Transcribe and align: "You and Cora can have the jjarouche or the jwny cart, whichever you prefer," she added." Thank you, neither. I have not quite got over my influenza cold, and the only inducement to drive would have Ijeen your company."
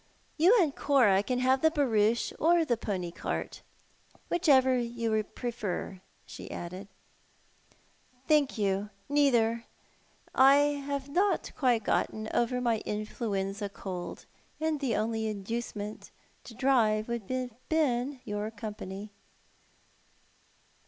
"You 0.39 0.57
and 0.59 0.75
Cora 0.75 1.21
can 1.21 1.37
have 1.37 1.61
the 1.61 1.69
jjarouche 1.69 2.33
or 2.39 2.65
the 2.65 2.75
jwny 2.75 3.13
cart, 3.13 3.61
whichever 4.31 4.75
you 4.79 5.23
prefer," 5.23 6.01
she 6.25 6.49
added." 6.49 6.87
Thank 8.27 8.57
you, 8.57 8.89
neither. 9.07 9.65
I 10.33 10.55
have 10.87 11.07
not 11.07 11.51
quite 11.55 11.83
got 11.83 12.09
over 12.33 12.59
my 12.59 12.79
influenza 12.83 13.69
cold, 13.69 14.25
and 14.59 14.79
the 14.79 14.95
only 14.95 15.27
inducement 15.27 16.09
to 16.45 16.55
drive 16.55 17.07
would 17.07 17.29
have 17.29 17.51
Ijeen 17.69 18.21
your 18.25 18.49
company." 18.49 19.11